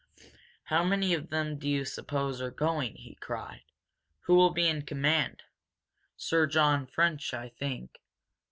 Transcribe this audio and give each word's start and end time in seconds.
"How 0.63 0.83
many 0.83 1.13
of 1.13 1.29
them 1.29 1.59
do 1.59 1.69
you 1.69 1.85
suppose 1.85 2.41
are 2.41 2.49
going?" 2.49 2.95
he 2.95 3.13
cried. 3.19 3.61
"Who 4.21 4.33
will 4.33 4.49
be 4.49 4.67
in 4.67 4.81
command? 4.81 5.43
Sir 6.17 6.47
John 6.47 6.87
French, 6.87 7.35
I 7.35 7.49
think. 7.49 7.99